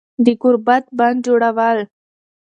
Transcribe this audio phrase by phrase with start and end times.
[0.25, 1.79] د گوربت بندجوړول